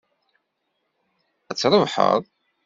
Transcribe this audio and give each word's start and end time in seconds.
Ad 1.49 1.57
trebḥeḍ. 1.57 2.21